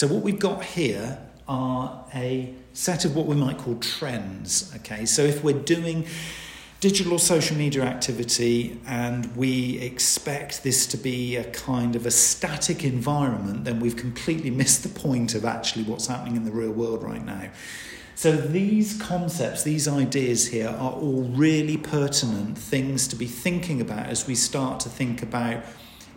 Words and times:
So, 0.00 0.06
what 0.06 0.22
we've 0.22 0.38
got 0.38 0.64
here 0.64 1.18
are 1.46 2.06
a 2.14 2.54
set 2.72 3.04
of 3.04 3.14
what 3.14 3.26
we 3.26 3.36
might 3.36 3.58
call 3.58 3.74
trends. 3.80 4.72
Okay, 4.76 5.04
so 5.04 5.20
if 5.20 5.44
we're 5.44 5.62
doing 5.62 6.06
digital 6.80 7.12
or 7.12 7.18
social 7.18 7.54
media 7.54 7.82
activity 7.82 8.80
and 8.86 9.36
we 9.36 9.78
expect 9.80 10.62
this 10.62 10.86
to 10.86 10.96
be 10.96 11.36
a 11.36 11.44
kind 11.50 11.96
of 11.96 12.06
a 12.06 12.10
static 12.10 12.82
environment, 12.82 13.66
then 13.66 13.78
we've 13.78 13.96
completely 13.96 14.48
missed 14.48 14.84
the 14.84 14.88
point 14.88 15.34
of 15.34 15.44
actually 15.44 15.84
what's 15.84 16.06
happening 16.06 16.34
in 16.34 16.46
the 16.46 16.50
real 16.50 16.72
world 16.72 17.02
right 17.02 17.22
now. 17.22 17.50
So, 18.14 18.32
these 18.32 18.98
concepts, 19.02 19.64
these 19.64 19.86
ideas 19.86 20.48
here 20.48 20.68
are 20.68 20.92
all 20.92 21.24
really 21.24 21.76
pertinent 21.76 22.56
things 22.56 23.06
to 23.08 23.16
be 23.16 23.26
thinking 23.26 23.82
about 23.82 24.06
as 24.06 24.26
we 24.26 24.34
start 24.34 24.80
to 24.80 24.88
think 24.88 25.22
about 25.22 25.62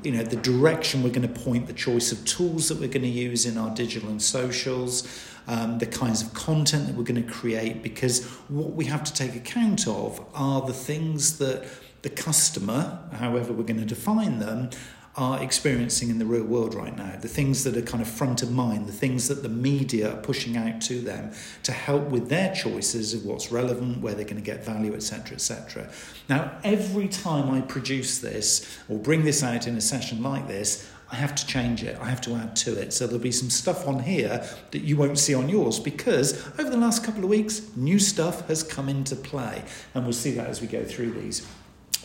you 0.04 0.12
know 0.12 0.24
the 0.24 0.36
direction 0.38 1.04
we're 1.04 1.10
going 1.10 1.28
to 1.28 1.40
point 1.42 1.68
the 1.68 1.74
choice 1.74 2.12
of 2.12 2.24
tools 2.26 2.70
that 2.70 2.80
we're 2.80 2.88
going 2.88 3.04
to 3.04 3.08
use 3.08 3.46
in 3.46 3.58
our 3.58 3.74
digital 3.74 4.10
and 4.10 4.22
socials 4.22 5.24
um, 5.48 5.78
the 5.80 5.86
kinds 5.86 6.22
of 6.22 6.34
content 6.34 6.88
that 6.88 6.96
we're 6.96 7.04
going 7.04 7.22
to 7.22 7.32
create 7.32 7.84
because 7.84 8.26
what 8.48 8.72
we 8.72 8.86
have 8.86 9.04
to 9.04 9.14
take 9.14 9.36
account 9.36 9.88
of 9.88 10.26
are 10.34 10.62
the 10.62 10.74
things 10.74 11.38
that 11.38 11.66
the 12.02 12.10
customer 12.10 13.00
however 13.14 13.54
we're 13.54 13.64
going 13.64 13.80
to 13.80 13.86
define 13.86 14.40
them 14.40 14.70
are 15.16 15.42
experiencing 15.44 16.10
in 16.10 16.18
the 16.18 16.26
real 16.26 16.44
world 16.44 16.74
right 16.74 16.98
now, 16.98 17.16
the 17.22 17.28
things 17.28 17.64
that 17.64 17.78
are 17.78 17.82
kind 17.82 18.02
of 18.02 18.08
front 18.08 18.42
of 18.42 18.52
mind, 18.52 18.88
the 18.88 18.92
things 18.94 19.28
that 19.28 19.44
the 19.44 19.50
media 19.50 20.12
are 20.12 20.22
pushing 20.22 20.58
out 20.58 20.82
to 20.82 21.00
them 21.02 21.32
to 21.62 21.72
help 21.72 22.10
with 22.10 22.30
their 22.30 22.54
choices 22.56 23.14
of 23.14 23.24
what's 23.24 23.52
relevant, 23.52 24.02
where 24.02 24.16
they're 24.16 24.26
going 24.26 24.38
to 24.38 24.42
get 24.42 24.66
value, 24.66 24.94
etc., 24.96 25.36
etc. 25.36 25.88
Now, 26.30 26.58
every 26.64 27.08
time 27.08 27.52
I 27.52 27.62
produce 27.62 28.20
this 28.20 28.80
or 28.90 28.98
bring 28.98 29.24
this 29.24 29.44
out 29.44 29.68
in 29.68 29.76
a 29.76 29.82
session 29.82 30.24
like 30.24 30.48
this, 30.48 30.90
I 31.12 31.16
have 31.18 31.36
to 31.36 31.46
change 31.46 31.84
it. 31.84 31.96
I 32.02 32.10
have 32.10 32.22
to 32.22 32.34
add 32.34 32.56
to 32.58 32.76
it. 32.82 32.92
So 32.92 33.06
there'll 33.06 33.22
be 33.22 33.32
some 33.32 33.52
stuff 33.52 33.88
on 33.88 34.00
here 34.00 34.44
that 34.72 34.80
you 34.80 34.98
won't 34.98 35.20
see 35.20 35.36
on 35.36 35.48
yours 35.48 35.80
because 35.80 36.44
over 36.60 36.72
the 36.72 36.78
last 36.78 37.04
couple 37.04 37.24
of 37.24 37.30
weeks, 37.30 37.62
new 37.76 38.00
stuff 38.00 38.48
has 38.48 38.64
come 38.64 38.90
into 38.90 39.16
play. 39.16 39.64
And 39.94 40.06
we'll 40.06 40.14
see 40.14 40.32
that 40.32 40.48
as 40.48 40.60
we 40.60 40.66
go 40.66 40.84
through 40.84 41.12
these. 41.12 41.46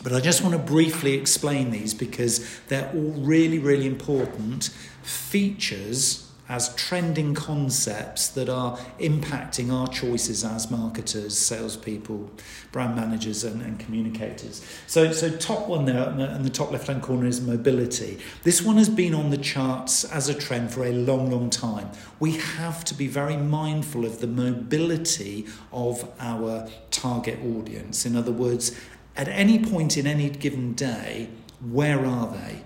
But 0.03 0.13
I 0.13 0.19
just 0.21 0.41
want 0.41 0.53
to 0.53 0.59
briefly 0.59 1.13
explain 1.13 1.71
these 1.71 1.93
because 1.93 2.45
they're 2.67 2.89
all 2.93 3.11
really, 3.11 3.59
really 3.59 3.85
important 3.85 4.69
features 5.03 6.29
as 6.49 6.73
trending 6.73 7.35
concepts 7.35 8.29
that 8.29 8.49
are 8.49 8.75
impacting 8.99 9.71
our 9.71 9.87
choices 9.87 10.43
as 10.43 10.71
marketers, 10.71 11.37
salespeople, 11.37 12.27
brand 12.71 12.95
managers, 12.95 13.43
and, 13.43 13.61
and 13.61 13.79
communicators. 13.79 14.65
So, 14.87 15.11
so 15.11 15.29
top 15.37 15.67
one 15.67 15.85
there 15.85 16.09
in 16.09 16.41
the 16.41 16.49
top 16.49 16.71
left 16.71 16.87
hand 16.87 17.03
corner 17.03 17.27
is 17.27 17.39
mobility. 17.39 18.17
This 18.41 18.63
one 18.63 18.77
has 18.77 18.89
been 18.89 19.13
on 19.13 19.29
the 19.29 19.37
charts 19.37 20.03
as 20.05 20.27
a 20.27 20.33
trend 20.33 20.71
for 20.71 20.83
a 20.83 20.91
long, 20.91 21.29
long 21.29 21.51
time. 21.51 21.91
We 22.19 22.31
have 22.31 22.83
to 22.85 22.95
be 22.95 23.07
very 23.07 23.37
mindful 23.37 24.03
of 24.03 24.19
the 24.19 24.27
mobility 24.27 25.45
of 25.71 26.11
our 26.19 26.67
target 26.89 27.37
audience. 27.45 28.07
In 28.07 28.15
other 28.15 28.31
words, 28.31 28.75
at 29.19 29.27
any 29.27 29.59
point 29.59 29.97
in 29.97 30.07
any 30.07 30.29
given 30.29 30.73
day, 30.73 31.27
where 31.59 32.05
are 32.05 32.31
they? 32.31 32.63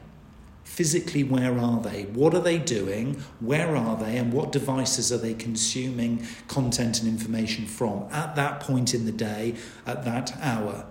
Physically, 0.64 1.24
where 1.24 1.58
are 1.58 1.82
they? 1.82 2.04
What 2.04 2.36
are 2.36 2.42
they 2.42 2.60
doing? 2.60 3.16
Where 3.40 3.76
are 3.76 3.98
they? 3.98 4.18
And 4.18 4.32
what 4.32 4.52
devices 4.52 5.12
are 5.12 5.18
they 5.18 5.34
consuming 5.34 6.28
content 6.48 7.00
and 7.00 7.10
information 7.10 7.66
from 7.66 8.08
at 8.12 8.36
that 8.36 8.60
point 8.60 8.94
in 8.94 9.08
the 9.08 9.12
day, 9.12 9.56
at 9.88 10.06
that 10.06 10.38
hour? 10.42 10.86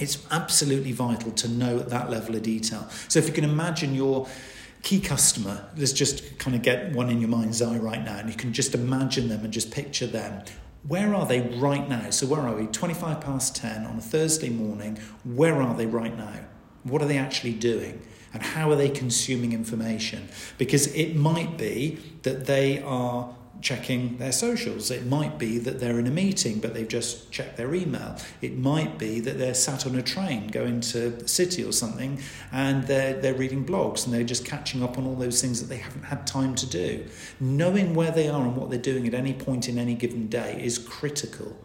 It's 0.00 0.26
absolutely 0.30 0.92
vital 0.92 1.32
to 1.32 1.48
know 1.48 1.80
at 1.80 1.90
that 1.90 2.08
level 2.08 2.34
of 2.34 2.42
detail. 2.42 2.88
So, 3.08 3.18
if 3.18 3.26
you 3.26 3.34
can 3.34 3.44
imagine 3.44 3.94
your 3.94 4.26
key 4.82 5.00
customer, 5.00 5.68
let's 5.76 5.92
just 5.92 6.38
kind 6.38 6.56
of 6.56 6.62
get 6.62 6.92
one 6.92 7.10
in 7.10 7.20
your 7.20 7.28
mind's 7.28 7.60
eye 7.60 7.76
right 7.76 8.02
now, 8.02 8.20
and 8.20 8.30
you 8.30 8.36
can 8.36 8.54
just 8.54 8.74
imagine 8.74 9.28
them 9.28 9.44
and 9.44 9.52
just 9.52 9.70
picture 9.70 10.06
them 10.06 10.44
where 10.86 11.14
are 11.14 11.26
they 11.26 11.40
right 11.40 11.88
now? 11.88 12.10
So, 12.10 12.26
where 12.26 12.40
are 12.40 12.54
we? 12.54 12.66
25 12.66 13.20
past 13.20 13.56
10 13.56 13.84
on 13.84 13.98
a 13.98 14.00
Thursday 14.00 14.48
morning. 14.48 14.98
Where 15.24 15.60
are 15.60 15.74
they 15.74 15.86
right 15.86 16.16
now? 16.16 16.40
What 16.84 17.02
are 17.02 17.06
they 17.06 17.18
actually 17.18 17.54
doing? 17.54 18.02
And 18.32 18.42
how 18.42 18.70
are 18.70 18.76
they 18.76 18.90
consuming 18.90 19.52
information? 19.52 20.28
Because 20.58 20.86
it 20.94 21.16
might 21.16 21.56
be 21.56 21.98
that 22.22 22.46
they 22.46 22.80
are 22.82 23.34
checking 23.60 24.18
their 24.18 24.32
socials. 24.32 24.90
It 24.90 25.06
might 25.06 25.38
be 25.38 25.58
that 25.58 25.80
they're 25.80 25.98
in 25.98 26.06
a 26.06 26.10
meeting 26.10 26.60
but 26.60 26.74
they've 26.74 26.88
just 26.88 27.30
checked 27.30 27.56
their 27.56 27.74
email. 27.74 28.16
It 28.40 28.56
might 28.56 28.98
be 28.98 29.20
that 29.20 29.38
they're 29.38 29.54
sat 29.54 29.86
on 29.86 29.96
a 29.96 30.02
train 30.02 30.48
going 30.48 30.80
to 30.80 31.10
the 31.10 31.28
city 31.28 31.64
or 31.64 31.72
something 31.72 32.20
and 32.52 32.84
they're, 32.86 33.14
they're 33.20 33.34
reading 33.34 33.64
blogs 33.64 34.04
and 34.04 34.14
they're 34.14 34.24
just 34.24 34.44
catching 34.44 34.82
up 34.82 34.98
on 34.98 35.06
all 35.06 35.16
those 35.16 35.40
things 35.40 35.60
that 35.60 35.68
they 35.68 35.78
haven't 35.78 36.04
had 36.04 36.26
time 36.26 36.54
to 36.56 36.66
do. 36.66 37.04
Knowing 37.40 37.94
where 37.94 38.10
they 38.10 38.28
are 38.28 38.42
and 38.42 38.56
what 38.56 38.70
they're 38.70 38.78
doing 38.78 39.06
at 39.06 39.14
any 39.14 39.34
point 39.34 39.68
in 39.68 39.78
any 39.78 39.94
given 39.94 40.28
day 40.28 40.60
is 40.62 40.78
critical. 40.78 41.56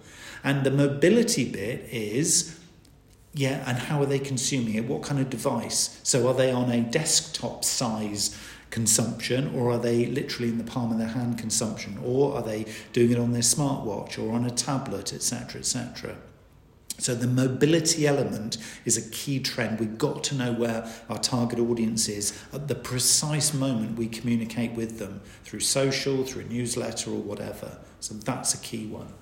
And 0.43 0.63
the 0.63 0.71
mobility 0.71 1.49
bit 1.49 1.87
is 1.91 2.59
yeah, 3.35 3.63
and 3.67 3.77
how 3.77 3.99
are 4.01 4.05
they 4.05 4.19
consuming 4.19 4.75
it? 4.75 4.85
What 4.85 5.01
kind 5.01 5.19
of 5.19 5.29
device? 5.29 5.99
So 6.03 6.27
are 6.27 6.35
they 6.35 6.51
on 6.51 6.69
a 6.69 6.81
desktop 6.81 7.65
size 7.65 8.37
consumption, 8.73 9.53
or 9.55 9.69
are 9.71 9.77
they 9.77 10.07
literally 10.07 10.49
in 10.49 10.57
the 10.57 10.63
palm 10.63 10.91
of 10.91 10.97
their 10.97 11.07
hand 11.07 11.37
consumption, 11.37 11.95
or 12.03 12.35
are 12.35 12.41
they 12.41 12.65
doing 12.91 13.11
it 13.11 13.19
on 13.19 13.31
their 13.31 13.43
smartwatch 13.43 14.17
or 14.17 14.33
on 14.33 14.45
a 14.45 14.49
tablet, 14.49 15.13
etc., 15.13 15.59
etc. 15.59 16.15
So 16.97 17.13
the 17.13 17.27
mobility 17.27 18.07
element 18.07 18.57
is 18.83 18.97
a 18.97 19.09
key 19.11 19.39
trend. 19.39 19.79
We've 19.79 19.97
got 19.97 20.23
to 20.25 20.35
know 20.35 20.53
where 20.53 20.91
our 21.07 21.19
target 21.19 21.59
audience 21.59 22.09
is 22.09 22.43
at 22.51 22.67
the 22.67 22.75
precise 22.75 23.53
moment 23.53 23.95
we 23.95 24.07
communicate 24.07 24.71
with 24.71 24.97
them 24.97 25.21
through 25.43 25.59
social, 25.59 26.23
through 26.23 26.45
newsletter, 26.45 27.11
or 27.11 27.21
whatever. 27.21 27.77
So 27.99 28.15
that's 28.15 28.55
a 28.55 28.57
key 28.57 28.87
one. 28.87 29.13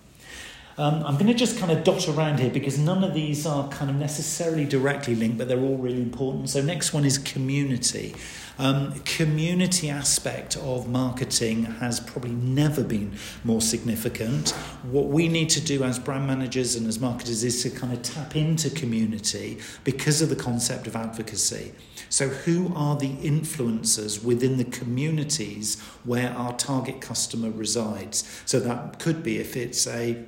Um, 0.78 1.04
I'm 1.06 1.16
going 1.16 1.28
to 1.28 1.34
just 1.34 1.58
kind 1.58 1.72
of 1.72 1.84
dot 1.84 2.08
around 2.08 2.40
here 2.40 2.50
because 2.50 2.78
none 2.78 3.04
of 3.04 3.14
these 3.14 3.46
are 3.46 3.68
kind 3.70 3.90
of 3.90 3.98
necessarily 3.98 4.66
directly 4.66 5.16
linked, 5.16 5.38
but 5.38 5.48
they're 5.48 5.59
all 5.59 5.78
really 5.78 6.02
important. 6.02 6.50
So, 6.50 6.62
next 6.62 6.94
one 6.94 7.06
is 7.06 7.18
community. 7.18 8.16
Um, 8.58 9.00
community 9.02 9.90
aspect 9.90 10.56
of 10.58 10.88
marketing 10.88 11.64
has 11.64 12.00
probably 12.00 12.31
never 12.31 12.84
been 12.84 13.18
more 13.44 13.62
significant. 13.62 14.52
What 14.84 15.08
we 15.08 15.28
need 15.28 15.50
to 15.52 15.62
do 15.62 15.84
as 15.84 15.98
brand 15.98 16.28
managers 16.28 16.76
and 16.76 16.88
as 16.88 17.00
marketers 17.00 17.44
is 17.44 17.64
to 17.64 17.70
kind 17.70 17.92
of 17.92 18.04
tap 18.04 18.36
into 18.36 18.70
community 18.70 19.58
because 19.84 20.22
of 20.22 20.30
the 20.30 20.36
concept 20.36 20.86
of 20.88 20.96
advocacy. 20.96 21.74
So, 22.10 22.28
who 22.30 22.72
are 22.76 22.96
the 22.96 23.10
influencers 23.18 24.24
within 24.24 24.58
the 24.58 24.66
communities 24.66 25.80
where 26.04 26.31
our 26.31 26.54
target 26.54 27.02
customer 27.02 27.50
resides? 27.50 28.42
So, 28.46 28.60
that 28.60 29.00
could 29.00 29.24
be 29.24 29.40
if 29.40 29.58
it's 29.58 29.88
a 29.88 30.24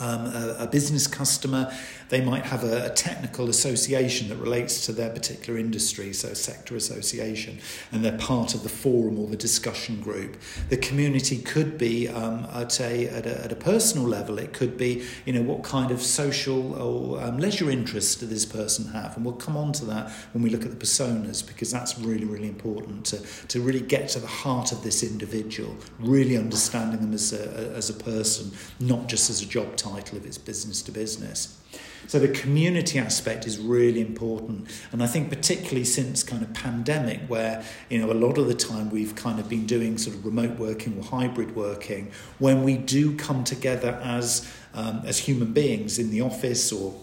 um, 0.00 0.26
a, 0.26 0.56
a, 0.60 0.66
business 0.66 1.06
customer, 1.06 1.72
they 2.08 2.20
might 2.20 2.44
have 2.44 2.64
a, 2.64 2.86
a, 2.86 2.90
technical 2.90 3.48
association 3.48 4.28
that 4.28 4.36
relates 4.36 4.84
to 4.86 4.92
their 4.92 5.10
particular 5.10 5.58
industry, 5.58 6.12
so 6.12 6.28
a 6.28 6.34
sector 6.34 6.74
association, 6.74 7.60
and 7.92 8.04
they're 8.04 8.18
part 8.18 8.54
of 8.54 8.62
the 8.62 8.68
forum 8.68 9.18
or 9.18 9.28
the 9.28 9.36
discussion 9.36 10.00
group. 10.00 10.36
The 10.68 10.76
community 10.76 11.38
could 11.38 11.78
be, 11.78 12.08
um, 12.08 12.46
I'd 12.52 12.72
say, 12.72 13.06
at 13.08 13.26
a, 13.26 13.44
at 13.44 13.52
a, 13.52 13.56
personal 13.56 14.06
level, 14.06 14.38
it 14.38 14.52
could 14.52 14.76
be, 14.76 15.04
you 15.24 15.32
know, 15.32 15.42
what 15.42 15.62
kind 15.62 15.90
of 15.90 16.02
social 16.02 16.74
or 16.74 17.22
um, 17.22 17.38
leisure 17.38 17.70
interests 17.70 18.16
does 18.16 18.28
this 18.28 18.44
person 18.44 18.86
have? 18.92 19.16
And 19.16 19.24
we'll 19.24 19.34
come 19.36 19.56
on 19.56 19.72
to 19.74 19.84
that 19.86 20.10
when 20.32 20.42
we 20.42 20.50
look 20.50 20.64
at 20.64 20.70
the 20.70 20.76
personas, 20.76 21.46
because 21.46 21.70
that's 21.70 21.98
really, 21.98 22.24
really 22.24 22.48
important 22.48 23.06
to, 23.06 23.18
to 23.48 23.60
really 23.60 23.80
get 23.80 24.08
to 24.10 24.18
the 24.18 24.26
heart 24.26 24.72
of 24.72 24.82
this 24.82 25.02
individual, 25.02 25.74
really 25.98 26.36
understanding 26.36 27.00
them 27.00 27.14
as 27.14 27.32
a, 27.32 27.72
as 27.74 27.88
a 27.90 27.94
person, 27.94 28.50
not 28.80 29.08
just 29.08 29.30
as 29.30 29.40
a 29.40 29.46
job 29.46 29.76
title 29.84 30.18
of 30.18 30.26
it's 30.26 30.38
business 30.38 30.82
to 30.82 30.92
business. 30.92 31.58
So 32.06 32.18
the 32.18 32.28
community 32.28 32.98
aspect 32.98 33.46
is 33.46 33.58
really 33.58 34.00
important, 34.00 34.68
and 34.92 35.02
I 35.02 35.06
think 35.06 35.30
particularly 35.30 35.84
since 35.84 36.22
kind 36.22 36.42
of 36.42 36.52
pandemic, 36.52 37.20
where 37.28 37.64
you 37.88 37.98
know 37.98 38.12
a 38.12 38.14
lot 38.26 38.36
of 38.38 38.46
the 38.46 38.54
time 38.54 38.90
we've 38.90 39.14
kind 39.14 39.40
of 39.40 39.48
been 39.48 39.66
doing 39.66 39.96
sort 39.98 40.16
of 40.16 40.24
remote 40.24 40.58
working 40.58 40.98
or 40.98 41.02
hybrid 41.02 41.56
working, 41.56 42.10
when 42.38 42.62
we 42.62 42.76
do 42.76 43.16
come 43.16 43.42
together 43.44 43.98
as 44.02 44.50
um, 44.74 45.02
as 45.06 45.18
human 45.18 45.52
beings 45.52 45.98
in 45.98 46.10
the 46.10 46.20
office 46.20 46.72
or 46.72 46.94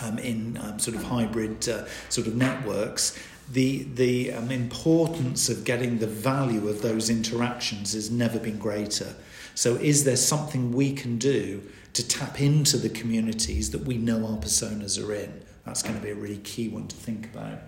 um, 0.00 0.18
in 0.18 0.56
um, 0.58 0.78
sort 0.78 0.96
of 0.96 1.02
hybrid 1.02 1.68
uh, 1.68 1.86
sort 2.08 2.26
of 2.26 2.36
networks, 2.36 3.18
the 3.50 3.84
the 3.94 4.32
um, 4.32 4.50
importance 4.50 5.48
of 5.48 5.64
getting 5.64 5.98
the 5.98 6.06
value 6.06 6.68
of 6.68 6.82
those 6.82 7.10
interactions 7.10 7.94
has 7.94 8.10
never 8.10 8.38
been 8.38 8.58
greater. 8.58 9.14
So, 9.58 9.74
is 9.74 10.04
there 10.04 10.14
something 10.14 10.70
we 10.70 10.92
can 10.92 11.18
do 11.18 11.62
to 11.94 12.06
tap 12.06 12.40
into 12.40 12.76
the 12.76 12.88
communities 12.88 13.72
that 13.72 13.82
we 13.82 13.96
know 13.96 14.24
our 14.24 14.36
personas 14.36 15.04
are 15.04 15.12
in. 15.12 15.42
That's 15.66 15.82
going 15.82 15.96
to 15.96 16.00
be 16.00 16.10
a 16.10 16.14
really 16.14 16.36
key 16.36 16.68
one 16.68 16.86
to 16.86 16.94
think 16.94 17.26
about. 17.34 17.58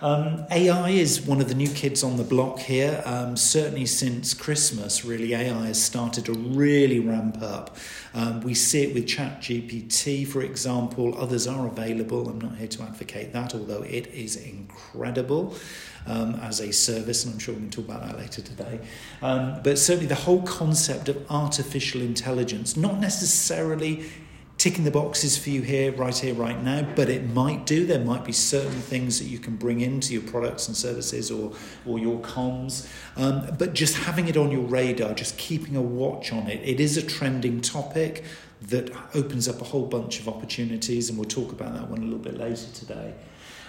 Um, 0.00 0.46
AI 0.52 0.90
is 0.90 1.20
one 1.20 1.40
of 1.40 1.48
the 1.48 1.56
new 1.56 1.68
kids 1.68 2.04
on 2.04 2.18
the 2.18 2.22
block 2.22 2.60
here. 2.60 3.02
Um, 3.04 3.36
certainly 3.36 3.86
since 3.86 4.32
Christmas, 4.32 5.04
really, 5.04 5.34
AI 5.34 5.66
has 5.66 5.82
started 5.82 6.26
to 6.26 6.34
really 6.34 7.00
ramp 7.00 7.42
up. 7.42 7.76
Um, 8.14 8.40
we 8.42 8.54
see 8.54 8.84
it 8.84 8.94
with 8.94 9.06
ChatGPT, 9.06 10.24
for 10.24 10.42
example. 10.42 11.18
Others 11.18 11.48
are 11.48 11.66
available. 11.66 12.28
I'm 12.28 12.40
not 12.40 12.58
here 12.58 12.68
to 12.68 12.82
advocate 12.84 13.32
that, 13.32 13.56
although 13.56 13.82
it 13.82 14.06
is 14.08 14.36
incredible. 14.36 15.56
Um, 16.06 16.34
as 16.36 16.60
a 16.60 16.72
service, 16.72 17.24
and 17.24 17.34
I'm 17.34 17.38
sure 17.38 17.54
we 17.54 17.60
can 17.60 17.70
talk 17.70 17.86
about 17.86 18.06
that 18.06 18.18
later 18.18 18.42
today. 18.42 18.80
Um, 19.20 19.60
but 19.62 19.78
certainly 19.78 20.06
the 20.06 20.14
whole 20.14 20.42
concept 20.42 21.08
of 21.08 21.24
artificial 21.30 22.00
intelligence, 22.00 22.76
not 22.76 22.98
necessarily 22.98 24.04
ticking 24.58 24.84
the 24.84 24.90
boxes 24.92 25.36
for 25.36 25.50
you 25.50 25.60
here, 25.60 25.90
right 25.92 26.16
here, 26.16 26.34
right 26.34 26.62
now, 26.62 26.86
but 26.94 27.08
it 27.08 27.28
might 27.30 27.66
do. 27.66 27.84
There 27.84 28.04
might 28.04 28.24
be 28.24 28.30
certain 28.30 28.80
things 28.80 29.18
that 29.18 29.24
you 29.24 29.40
can 29.40 29.56
bring 29.56 29.80
into 29.80 30.12
your 30.12 30.22
products 30.22 30.68
and 30.68 30.76
services 30.76 31.32
or, 31.32 31.52
or 31.84 31.98
your 31.98 32.20
comms. 32.20 32.88
Um, 33.16 33.56
but 33.58 33.74
just 33.74 33.96
having 33.96 34.28
it 34.28 34.36
on 34.36 34.52
your 34.52 34.60
radar, 34.60 35.14
just 35.14 35.36
keeping 35.36 35.74
a 35.74 35.82
watch 35.82 36.32
on 36.32 36.48
it, 36.48 36.60
it 36.62 36.78
is 36.78 36.96
a 36.96 37.02
trending 37.02 37.60
topic 37.60 38.22
that 38.68 38.92
opens 39.16 39.48
up 39.48 39.60
a 39.60 39.64
whole 39.64 39.86
bunch 39.86 40.20
of 40.20 40.28
opportunities, 40.28 41.08
and 41.08 41.18
we'll 41.18 41.28
talk 41.28 41.50
about 41.50 41.74
that 41.74 41.88
one 41.88 41.98
a 41.98 42.04
little 42.04 42.18
bit 42.20 42.38
later 42.38 42.70
today. 42.72 43.14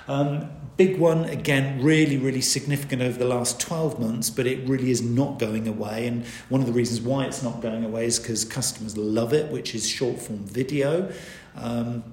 Um, 0.08 0.50
big 0.78 0.98
one, 0.98 1.26
again, 1.26 1.82
really, 1.82 2.18
really 2.18 2.42
significant 2.42 3.02
over 3.02 3.18
the 3.18 3.26
last 3.26 3.60
12 3.60 4.00
months, 4.00 4.30
but 4.30 4.48
it 4.48 4.68
really 4.68 4.92
is 4.92 5.02
not 5.02 5.40
going 5.40 5.68
away. 5.68 6.08
And 6.08 6.26
one 6.50 6.62
of 6.62 6.68
the 6.68 6.74
reasons 6.74 7.02
why 7.02 7.26
it's 7.26 7.44
not 7.44 7.62
going 7.62 7.86
away 7.86 8.06
is 8.06 8.20
because 8.20 8.44
customers 8.46 8.98
love 8.98 9.34
it, 9.34 9.52
which 9.52 9.76
is 9.76 9.88
short 9.88 10.20
form 10.20 10.46
video. 10.46 11.12
Um, 11.56 12.04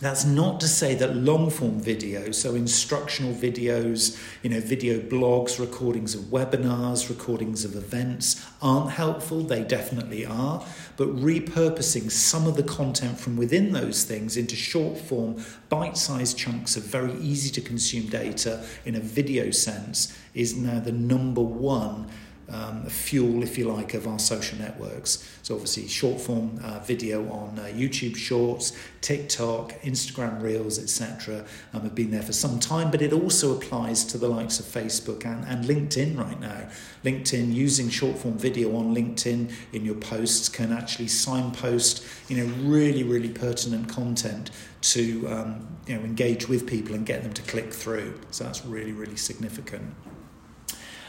that's 0.00 0.24
not 0.24 0.60
to 0.60 0.68
say 0.68 0.94
that 0.96 1.14
long 1.16 1.50
form 1.50 1.80
video, 1.80 2.30
so 2.32 2.54
instructional 2.54 3.32
videos, 3.32 4.20
you 4.42 4.50
know, 4.50 4.60
video 4.60 4.98
blogs, 4.98 5.58
recordings 5.58 6.14
of 6.14 6.22
webinars, 6.22 7.08
recordings 7.08 7.64
of 7.64 7.76
events 7.76 8.44
aren't 8.60 8.90
helpful. 8.90 9.42
They 9.42 9.62
definitely 9.62 10.26
are. 10.26 10.66
But 10.96 11.08
repurposing 11.16 12.10
some 12.10 12.46
of 12.46 12.56
the 12.56 12.62
content 12.62 13.18
from 13.18 13.36
within 13.36 13.72
those 13.72 14.04
things 14.04 14.36
into 14.36 14.56
short 14.56 14.98
form, 14.98 15.44
bite 15.68 15.96
sized 15.96 16.36
chunks 16.36 16.76
of 16.76 16.82
very 16.82 17.14
easy 17.14 17.50
to 17.52 17.60
consume 17.60 18.08
data 18.08 18.64
in 18.84 18.96
a 18.96 19.00
video 19.00 19.50
sense 19.50 20.16
is 20.34 20.56
now 20.56 20.80
the 20.80 20.92
number 20.92 21.40
one 21.42 22.08
um, 22.50 22.84
fuel, 22.86 23.42
if 23.42 23.56
you 23.58 23.70
like, 23.70 23.94
of 23.94 24.06
our 24.06 24.18
social 24.18 24.58
networks. 24.58 25.28
So, 25.42 25.54
obviously, 25.54 25.88
short 25.88 26.20
form 26.20 26.58
uh, 26.62 26.80
video 26.80 27.30
on 27.30 27.58
uh, 27.58 27.64
YouTube 27.64 28.16
Shorts, 28.16 28.76
TikTok, 29.00 29.72
Instagram 29.82 30.42
Reels, 30.42 30.78
etc., 30.78 31.44
um, 31.72 31.82
have 31.82 31.94
been 31.94 32.10
there 32.10 32.22
for 32.22 32.32
some 32.32 32.58
time, 32.58 32.90
but 32.90 33.02
it 33.02 33.12
also 33.12 33.56
applies 33.56 34.04
to 34.04 34.18
the 34.18 34.28
likes 34.28 34.60
of 34.60 34.66
Facebook 34.66 35.24
and, 35.24 35.44
and 35.46 35.64
LinkedIn 35.64 36.16
right 36.18 36.40
now. 36.40 36.68
LinkedIn, 37.04 37.52
using 37.52 37.88
short 37.88 38.18
form 38.18 38.38
video 38.38 38.76
on 38.76 38.94
LinkedIn 38.94 39.52
in 39.72 39.84
your 39.84 39.96
posts, 39.96 40.48
can 40.48 40.72
actually 40.72 41.08
signpost 41.08 42.06
you 42.28 42.36
know, 42.36 42.52
really, 42.62 43.02
really 43.02 43.30
pertinent 43.30 43.88
content 43.88 44.50
to 44.80 45.26
um, 45.28 45.66
you 45.86 45.96
know, 45.96 46.02
engage 46.02 46.48
with 46.48 46.66
people 46.66 46.94
and 46.94 47.06
get 47.06 47.22
them 47.22 47.32
to 47.32 47.42
click 47.42 47.72
through. 47.72 48.18
So, 48.30 48.44
that's 48.44 48.64
really, 48.64 48.92
really 48.92 49.16
significant. 49.16 49.94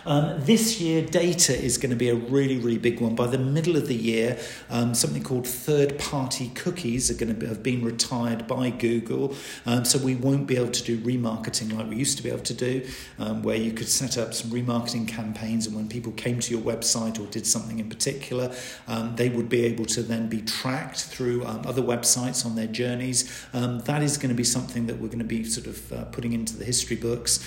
Um, 0.05 0.39
this 0.41 0.79
year, 0.79 1.03
data 1.03 1.57
is 1.57 1.79
going 1.79 1.89
to 1.89 1.95
be 1.95 2.09
a 2.09 2.15
really, 2.15 2.57
really 2.57 2.77
big 2.77 3.01
one. 3.01 3.15
By 3.15 3.25
the 3.25 3.39
middle 3.39 3.75
of 3.75 3.87
the 3.87 3.95
year, 3.95 4.37
um, 4.69 4.93
something 4.93 5.23
called 5.23 5.47
third 5.47 5.97
party 5.97 6.49
cookies 6.49 7.09
are 7.09 7.15
going 7.15 7.33
to 7.33 7.33
be, 7.33 7.47
have 7.47 7.63
been 7.63 7.83
retired 7.83 8.45
by 8.47 8.69
Google. 8.69 9.35
Um, 9.65 9.83
so 9.83 9.97
we 9.97 10.15
won't 10.15 10.45
be 10.45 10.57
able 10.57 10.71
to 10.71 10.83
do 10.83 10.99
remarketing 10.99 11.75
like 11.75 11.89
we 11.89 11.95
used 11.95 12.17
to 12.17 12.23
be 12.23 12.29
able 12.29 12.43
to 12.43 12.53
do, 12.53 12.87
um, 13.17 13.41
where 13.41 13.55
you 13.55 13.71
could 13.71 13.89
set 13.89 14.17
up 14.17 14.35
some 14.35 14.51
remarketing 14.51 15.07
campaigns, 15.07 15.65
and 15.65 15.75
when 15.75 15.87
people 15.87 16.11
came 16.11 16.39
to 16.39 16.51
your 16.51 16.61
website 16.61 17.19
or 17.19 17.25
did 17.31 17.47
something 17.47 17.79
in 17.79 17.89
particular, 17.89 18.53
um, 18.87 19.15
they 19.15 19.29
would 19.29 19.49
be 19.49 19.65
able 19.65 19.85
to 19.85 20.03
then 20.03 20.29
be 20.29 20.41
tracked 20.41 21.01
through 21.05 21.43
um, 21.45 21.63
other 21.65 21.81
websites 21.81 22.45
on 22.45 22.55
their 22.55 22.67
journeys. 22.67 23.47
that 23.53 24.03
is 24.03 24.17
going 24.17 24.29
to 24.29 24.35
be 24.35 24.43
something 24.43 24.85
that 24.85 24.99
we're 24.99 25.07
going 25.07 25.17
to 25.19 25.25
be 25.25 25.43
sort 25.43 25.65
of 25.65 25.91
uh, 25.91 26.05
putting 26.05 26.33
into 26.33 26.55
the 26.55 26.65
history 26.65 26.95
books. 26.95 27.39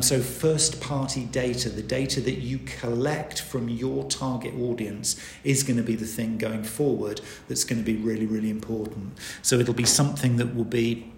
so, 0.00 0.20
first 0.20 0.80
party 0.80 1.24
data, 1.24 1.70
the 1.70 1.82
data 1.82 2.01
data 2.02 2.20
that 2.20 2.38
you 2.38 2.58
collect 2.58 3.40
from 3.40 3.68
your 3.68 4.04
target 4.08 4.52
audience 4.54 5.16
is 5.44 5.62
going 5.62 5.76
to 5.76 5.82
be 5.82 5.94
the 5.94 6.06
thing 6.06 6.36
going 6.36 6.64
forward 6.64 7.20
that's 7.48 7.62
going 7.62 7.78
to 7.78 7.84
be 7.84 7.96
really, 7.96 8.26
really 8.26 8.50
important. 8.50 9.16
So 9.42 9.56
it'll 9.56 9.74
be 9.74 9.84
something 9.84 10.36
that 10.38 10.54
will 10.54 10.64
be 10.64 11.12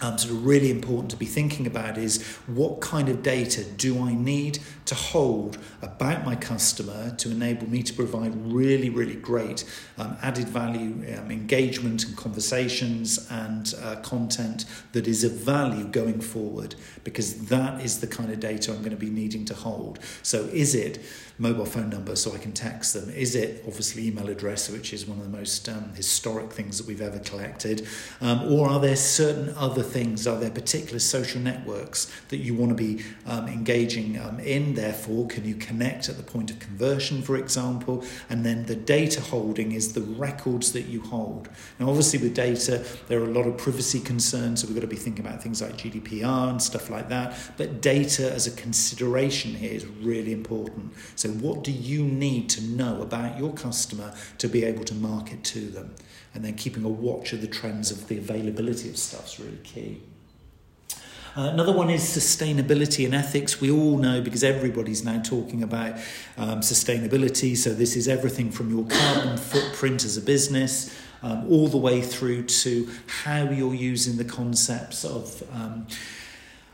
um, 0.00 0.18
sort 0.18 0.34
of 0.34 0.46
really 0.46 0.70
important 0.70 1.10
to 1.10 1.16
be 1.16 1.26
thinking 1.26 1.66
about 1.66 1.98
is 1.98 2.22
what 2.46 2.80
kind 2.80 3.08
of 3.08 3.22
data 3.22 3.64
do 3.64 4.02
I 4.02 4.14
need 4.14 4.58
to 4.86 4.94
hold 4.94 5.58
about 5.82 6.24
my 6.24 6.34
customer 6.34 7.14
to 7.16 7.30
enable 7.30 7.68
me 7.68 7.82
to 7.82 7.92
provide 7.92 8.34
really, 8.52 8.90
really 8.90 9.14
great 9.14 9.64
um, 9.98 10.16
added 10.22 10.48
value 10.48 11.04
um, 11.16 11.30
engagement 11.30 12.06
and 12.06 12.16
conversations 12.16 13.30
and 13.30 13.74
uh, 13.82 13.96
content 13.96 14.64
that 14.92 15.06
is 15.06 15.22
of 15.22 15.32
value 15.32 15.84
going 15.84 16.20
forward 16.20 16.74
because 17.04 17.46
that 17.46 17.80
is 17.80 18.00
the 18.00 18.06
kind 18.06 18.30
of 18.32 18.40
data 18.40 18.72
I'm 18.72 18.78
going 18.78 18.90
to 18.90 18.96
be 18.96 19.10
needing 19.10 19.44
to 19.46 19.54
hold. 19.54 20.00
So, 20.22 20.44
is 20.46 20.74
it 20.74 20.98
mobile 21.38 21.64
phone 21.64 21.88
number 21.88 22.14
so 22.16 22.34
I 22.34 22.38
can 22.38 22.52
text 22.52 22.92
them? 22.92 23.08
Is 23.10 23.34
it 23.34 23.64
obviously 23.66 24.06
email 24.08 24.28
address, 24.28 24.68
which 24.68 24.92
is 24.92 25.06
one 25.06 25.18
of 25.18 25.24
the 25.24 25.36
most 25.36 25.68
um, 25.68 25.92
historic 25.94 26.52
things 26.52 26.76
that 26.78 26.86
we've 26.86 27.00
ever 27.00 27.18
collected? 27.20 27.88
Um, 28.20 28.52
or 28.52 28.68
are 28.68 28.78
there 28.78 28.96
certain 28.96 29.54
other 29.56 29.82
things? 29.90 30.26
Are 30.26 30.38
there 30.38 30.50
particular 30.50 30.98
social 30.98 31.40
networks 31.40 32.10
that 32.28 32.38
you 32.38 32.54
want 32.54 32.70
to 32.70 32.74
be 32.74 33.04
um, 33.26 33.48
engaging 33.48 34.18
um, 34.18 34.40
in? 34.40 34.74
Therefore, 34.74 35.26
can 35.26 35.44
you 35.44 35.54
connect 35.54 36.08
at 36.08 36.16
the 36.16 36.22
point 36.22 36.50
of 36.50 36.58
conversion, 36.58 37.22
for 37.22 37.36
example? 37.36 38.04
And 38.28 38.44
then 38.44 38.66
the 38.66 38.76
data 38.76 39.20
holding 39.20 39.72
is 39.72 39.92
the 39.92 40.02
records 40.02 40.72
that 40.72 40.86
you 40.86 41.00
hold. 41.02 41.48
Now, 41.78 41.88
obviously, 41.88 42.18
with 42.18 42.34
data, 42.34 42.84
there 43.08 43.20
are 43.20 43.26
a 43.26 43.32
lot 43.32 43.46
of 43.46 43.56
privacy 43.58 44.00
concerns, 44.00 44.60
so 44.60 44.66
we've 44.66 44.76
got 44.76 44.82
to 44.82 44.86
be 44.86 44.96
thinking 44.96 45.26
about 45.26 45.42
things 45.42 45.60
like 45.60 45.76
GDPR 45.76 46.50
and 46.50 46.62
stuff 46.62 46.90
like 46.90 47.08
that. 47.08 47.36
But 47.56 47.80
data 47.80 48.32
as 48.32 48.46
a 48.46 48.52
consideration 48.52 49.54
here 49.54 49.72
is 49.72 49.86
really 49.86 50.32
important. 50.32 50.92
So 51.16 51.28
what 51.28 51.64
do 51.64 51.72
you 51.72 52.04
need 52.04 52.48
to 52.50 52.62
know 52.62 53.02
about 53.02 53.38
your 53.38 53.52
customer 53.52 54.14
to 54.38 54.48
be 54.48 54.64
able 54.64 54.84
to 54.84 54.94
market 54.94 55.44
to 55.44 55.60
them? 55.60 55.94
And 56.34 56.44
then 56.44 56.54
keeping 56.54 56.84
a 56.84 56.88
watch 56.88 57.32
of 57.32 57.40
the 57.40 57.48
trends 57.48 57.90
of 57.90 58.06
the 58.06 58.18
availability 58.18 58.88
of 58.88 58.96
stuff 58.96 59.26
is 59.26 59.40
really 59.40 59.58
key. 59.64 59.79
Uh, 61.36 61.42
another 61.52 61.72
one 61.72 61.90
is 61.90 62.02
sustainability 62.02 63.04
and 63.04 63.14
ethics. 63.14 63.60
We 63.60 63.70
all 63.70 63.96
know 63.98 64.20
because 64.20 64.42
everybody's 64.42 65.04
now 65.04 65.22
talking 65.22 65.62
about 65.62 65.94
um, 66.36 66.60
sustainability. 66.60 67.56
So, 67.56 67.72
this 67.72 67.94
is 67.96 68.08
everything 68.08 68.50
from 68.50 68.68
your 68.70 68.84
carbon 68.86 69.36
footprint 69.36 70.04
as 70.04 70.16
a 70.16 70.22
business 70.22 70.94
um, 71.22 71.46
all 71.48 71.68
the 71.68 71.76
way 71.76 72.00
through 72.00 72.44
to 72.44 72.88
how 73.06 73.44
you're 73.44 73.74
using 73.74 74.16
the 74.16 74.24
concepts 74.24 75.04
of. 75.04 75.42
Um, 75.52 75.86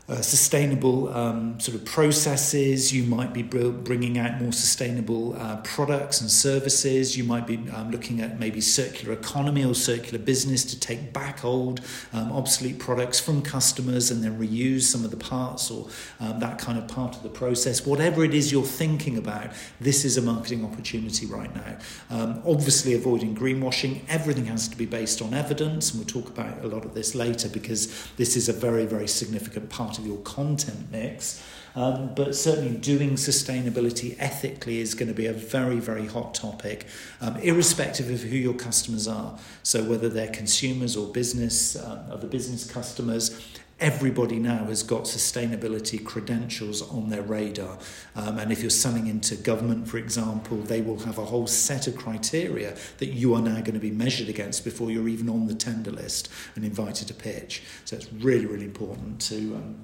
uh, 0.09 0.21
sustainable 0.21 1.09
um, 1.09 1.59
sort 1.59 1.75
of 1.75 1.83
processes. 1.83 2.93
You 2.93 3.03
might 3.03 3.33
be 3.33 3.43
bringing 3.43 4.17
out 4.17 4.41
more 4.41 4.53
sustainable 4.53 5.35
uh, 5.37 5.57
products 5.57 6.21
and 6.21 6.31
services. 6.31 7.17
You 7.17 7.25
might 7.25 7.45
be 7.45 7.69
um, 7.71 7.91
looking 7.91 8.21
at 8.21 8.39
maybe 8.39 8.61
circular 8.61 9.13
economy 9.13 9.65
or 9.65 9.75
circular 9.75 10.17
business 10.17 10.63
to 10.65 10.79
take 10.79 11.11
back 11.11 11.43
old, 11.43 11.81
um, 12.13 12.31
obsolete 12.31 12.79
products 12.79 13.19
from 13.19 13.41
customers 13.41 14.09
and 14.09 14.23
then 14.23 14.39
reuse 14.39 14.83
some 14.83 15.03
of 15.03 15.11
the 15.11 15.17
parts 15.17 15.69
or 15.69 15.89
um, 16.21 16.39
that 16.39 16.57
kind 16.57 16.77
of 16.77 16.87
part 16.87 17.15
of 17.17 17.23
the 17.23 17.29
process. 17.29 17.85
Whatever 17.85 18.23
it 18.23 18.33
is 18.33 18.49
you're 18.49 18.63
thinking 18.63 19.17
about, 19.17 19.51
this 19.81 20.05
is 20.05 20.15
a 20.15 20.21
marketing 20.21 20.63
opportunity 20.63 21.25
right 21.25 21.53
now. 21.53 21.77
Um, 22.09 22.41
obviously, 22.47 22.93
avoiding 22.93 23.35
greenwashing. 23.35 23.99
Everything 24.07 24.45
has 24.45 24.69
to 24.69 24.77
be 24.77 24.85
based 24.85 25.21
on 25.21 25.33
evidence, 25.33 25.91
and 25.91 25.99
we'll 25.99 26.23
talk 26.23 26.31
about 26.31 26.63
a 26.63 26.67
lot 26.67 26.85
of 26.85 26.93
this 26.93 27.13
later 27.13 27.49
because 27.49 28.07
this 28.15 28.37
is 28.37 28.47
a 28.47 28.53
very, 28.53 28.85
very 28.85 29.07
significant 29.07 29.69
part 29.69 29.96
of 29.97 30.05
your 30.05 30.17
content 30.17 30.91
mix. 30.91 31.43
Um, 31.75 32.15
but 32.15 32.35
certainly, 32.35 32.75
doing 32.75 33.11
sustainability 33.11 34.15
ethically 34.17 34.79
is 34.79 34.95
going 34.95 35.09
to 35.09 35.13
be 35.13 35.27
a 35.27 35.33
very, 35.33 35.79
very 35.79 36.07
hot 36.07 36.33
topic, 36.33 36.87
um, 37.21 37.37
irrespective 37.37 38.09
of 38.09 38.21
who 38.21 38.35
your 38.35 38.55
customers 38.55 39.07
are. 39.07 39.37
So, 39.61 39.83
whether 39.83 40.09
they're 40.09 40.31
consumers 40.31 40.97
or 40.97 41.13
business, 41.13 41.75
uh, 41.75 42.07
other 42.11 42.27
business 42.27 42.69
customers, 42.69 43.39
everybody 43.79 44.39
now 44.39 44.65
has 44.65 44.83
got 44.83 45.03
sustainability 45.03 46.03
credentials 46.03 46.81
on 46.89 47.09
their 47.09 47.21
radar. 47.21 47.77
Um, 48.15 48.39
and 48.39 48.51
if 48.51 48.61
you're 48.61 48.69
selling 48.69 49.07
into 49.07 49.35
government, 49.35 49.87
for 49.87 49.97
example, 49.97 50.57
they 50.57 50.81
will 50.81 50.99
have 50.99 51.17
a 51.17 51.25
whole 51.25 51.47
set 51.47 51.87
of 51.87 51.95
criteria 51.95 52.75
that 52.97 53.07
you 53.07 53.35
are 53.35 53.41
now 53.41 53.59
going 53.61 53.73
to 53.73 53.79
be 53.79 53.91
measured 53.91 54.29
against 54.29 54.63
before 54.63 54.89
you're 54.89 55.07
even 55.07 55.29
on 55.29 55.47
the 55.47 55.55
tender 55.55 55.91
list 55.91 56.29
and 56.55 56.65
invited 56.65 57.07
to 57.09 57.13
pitch. 57.13 57.61
So 57.85 57.95
it's 57.95 58.11
really, 58.13 58.45
really 58.45 58.65
important 58.65 59.21
to. 59.21 59.55
Um, 59.55 59.75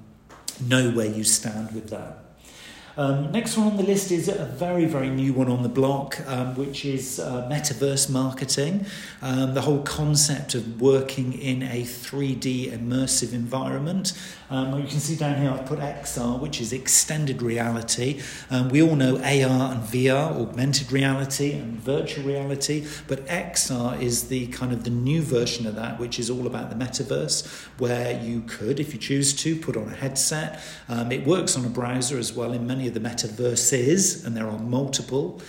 know 0.60 0.90
where 0.90 1.06
you 1.06 1.24
stand 1.24 1.74
with 1.74 1.90
that. 1.90 2.23
Um, 2.96 3.32
next 3.32 3.56
one 3.56 3.66
on 3.66 3.76
the 3.76 3.82
list 3.82 4.12
is 4.12 4.28
a 4.28 4.44
very, 4.44 4.84
very 4.84 5.10
new 5.10 5.32
one 5.32 5.48
on 5.48 5.64
the 5.64 5.68
block, 5.68 6.20
um, 6.28 6.54
which 6.54 6.84
is 6.84 7.18
uh, 7.18 7.48
metaverse 7.50 8.08
marketing. 8.08 8.86
Um, 9.20 9.54
the 9.54 9.62
whole 9.62 9.82
concept 9.82 10.54
of 10.54 10.80
working 10.80 11.32
in 11.32 11.64
a 11.64 11.82
3D 11.82 12.70
immersive 12.70 13.32
environment. 13.32 14.12
Um, 14.48 14.78
you 14.78 14.86
can 14.86 15.00
see 15.00 15.16
down 15.16 15.40
here 15.40 15.50
I've 15.50 15.66
put 15.66 15.80
XR, 15.80 16.38
which 16.38 16.60
is 16.60 16.72
extended 16.72 17.42
reality. 17.42 18.20
Um, 18.50 18.68
we 18.68 18.80
all 18.80 18.94
know 18.94 19.16
AR 19.16 19.72
and 19.72 19.82
VR, 19.82 20.40
augmented 20.40 20.92
reality 20.92 21.52
and 21.52 21.80
virtual 21.80 22.24
reality, 22.24 22.86
but 23.08 23.26
XR 23.26 24.00
is 24.00 24.28
the 24.28 24.46
kind 24.48 24.72
of 24.72 24.84
the 24.84 24.90
new 24.90 25.22
version 25.22 25.66
of 25.66 25.74
that, 25.74 25.98
which 25.98 26.20
is 26.20 26.30
all 26.30 26.46
about 26.46 26.70
the 26.70 26.76
metaverse, 26.76 27.44
where 27.78 28.22
you 28.22 28.42
could, 28.42 28.78
if 28.78 28.92
you 28.92 29.00
choose 29.00 29.34
to, 29.42 29.56
put 29.56 29.76
on 29.76 29.88
a 29.88 29.96
headset. 29.96 30.60
Um, 30.88 31.10
it 31.10 31.26
works 31.26 31.56
on 31.56 31.64
a 31.64 31.70
browser 31.70 32.18
as 32.18 32.32
well 32.32 32.52
in 32.52 32.64
of 32.88 32.94
the 32.94 33.00
metaverses, 33.00 34.24
and 34.24 34.36
there 34.36 34.48
are 34.48 34.58
multiple 34.58 35.40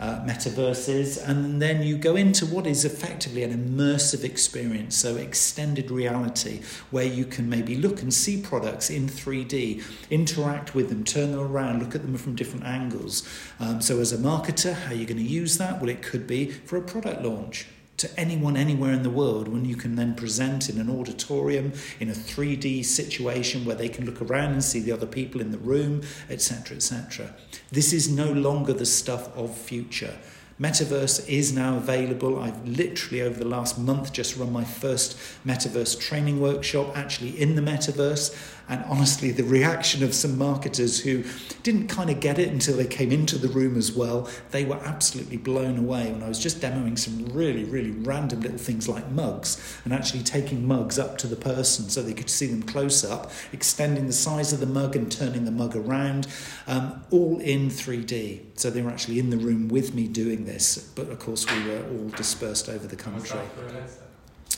uh, 0.00 0.20
metaverses, 0.24 1.22
and 1.28 1.62
then 1.62 1.82
you 1.82 1.96
go 1.96 2.16
into 2.16 2.44
what 2.46 2.66
is 2.66 2.84
effectively 2.84 3.42
an 3.42 3.52
immersive 3.52 4.24
experience, 4.24 4.96
so 4.96 5.16
extended 5.16 5.90
reality, 5.90 6.60
where 6.90 7.04
you 7.04 7.24
can 7.24 7.48
maybe 7.48 7.76
look 7.76 8.02
and 8.02 8.12
see 8.12 8.40
products 8.40 8.90
in 8.90 9.08
3D, 9.08 9.82
interact 10.10 10.74
with 10.74 10.88
them, 10.88 11.04
turn 11.04 11.30
them 11.30 11.40
around, 11.40 11.82
look 11.82 11.94
at 11.94 12.02
them 12.02 12.16
from 12.16 12.34
different 12.34 12.64
angles. 12.64 13.26
Um, 13.60 13.80
so, 13.80 14.00
as 14.00 14.12
a 14.12 14.18
marketer, 14.18 14.74
how 14.74 14.92
are 14.92 14.94
you 14.94 15.06
going 15.06 15.18
to 15.18 15.22
use 15.22 15.58
that? 15.58 15.80
Well, 15.80 15.88
it 15.90 16.02
could 16.02 16.26
be 16.26 16.50
for 16.50 16.76
a 16.76 16.82
product 16.82 17.22
launch 17.22 17.66
to 18.04 18.20
anyone 18.20 18.56
anywhere 18.56 18.92
in 18.92 19.02
the 19.02 19.10
world 19.10 19.48
when 19.48 19.64
you 19.64 19.76
can 19.76 19.96
then 19.96 20.14
present 20.14 20.68
in 20.68 20.78
an 20.78 20.90
auditorium 20.90 21.72
in 22.00 22.10
a 22.10 22.12
3D 22.12 22.84
situation 22.84 23.64
where 23.64 23.76
they 23.76 23.88
can 23.88 24.04
look 24.04 24.20
around 24.20 24.52
and 24.52 24.62
see 24.62 24.80
the 24.80 24.92
other 24.92 25.06
people 25.06 25.40
in 25.40 25.50
the 25.50 25.58
room, 25.58 26.02
etc., 26.28 26.76
etc. 26.76 27.34
This 27.72 27.92
is 27.92 28.08
no 28.10 28.30
longer 28.30 28.72
the 28.72 28.86
stuff 28.86 29.34
of 29.36 29.56
future. 29.56 30.14
Metaverse 30.60 31.28
is 31.28 31.52
now 31.52 31.76
available. 31.76 32.38
I've 32.38 32.66
literally, 32.66 33.22
over 33.22 33.38
the 33.38 33.48
last 33.48 33.78
month, 33.78 34.12
just 34.12 34.36
run 34.36 34.52
my 34.52 34.64
first 34.64 35.16
Metaverse 35.44 36.00
training 36.00 36.40
workshop 36.40 36.96
actually 36.96 37.40
in 37.40 37.56
the 37.56 37.62
Metaverse. 37.62 38.36
And 38.68 38.82
honestly, 38.84 39.30
the 39.30 39.44
reaction 39.44 40.02
of 40.02 40.14
some 40.14 40.38
marketers 40.38 41.00
who 41.00 41.24
didn't 41.62 41.88
kind 41.88 42.08
of 42.08 42.20
get 42.20 42.38
it 42.38 42.48
until 42.48 42.76
they 42.76 42.86
came 42.86 43.12
into 43.12 43.36
the 43.36 43.48
room 43.48 43.76
as 43.76 43.92
well, 43.92 44.28
they 44.52 44.64
were 44.64 44.76
absolutely 44.76 45.36
blown 45.36 45.76
away 45.76 46.10
when 46.10 46.22
I 46.22 46.28
was 46.28 46.38
just 46.38 46.60
demoing 46.60 46.98
some 46.98 47.26
really, 47.26 47.64
really 47.64 47.90
random 47.90 48.40
little 48.40 48.56
things 48.56 48.88
like 48.88 49.10
mugs 49.10 49.78
and 49.84 49.92
actually 49.92 50.22
taking 50.22 50.66
mugs 50.66 50.98
up 50.98 51.18
to 51.18 51.26
the 51.26 51.36
person 51.36 51.90
so 51.90 52.00
they 52.02 52.14
could 52.14 52.30
see 52.30 52.46
them 52.46 52.62
close 52.62 53.04
up, 53.04 53.30
extending 53.52 54.06
the 54.06 54.14
size 54.14 54.52
of 54.52 54.60
the 54.60 54.66
mug 54.66 54.96
and 54.96 55.12
turning 55.12 55.44
the 55.44 55.50
mug 55.50 55.76
around, 55.76 56.26
um, 56.66 57.04
all 57.10 57.40
in 57.40 57.68
3D. 57.68 58.40
So 58.54 58.70
they 58.70 58.80
were 58.80 58.90
actually 58.90 59.18
in 59.18 59.28
the 59.28 59.36
room 59.36 59.68
with 59.68 59.94
me 59.94 60.08
doing 60.08 60.43
this, 60.44 60.78
but 60.94 61.08
of 61.08 61.18
course, 61.18 61.50
we 61.50 61.68
were 61.68 61.82
all 61.90 62.08
dispersed 62.10 62.68
over 62.68 62.86
the 62.86 62.96
country. 62.96 63.40